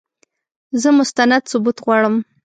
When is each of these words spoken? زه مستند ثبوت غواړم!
زه 0.81 0.89
مستند 0.97 1.43
ثبوت 1.51 1.77
غواړم! 1.85 2.15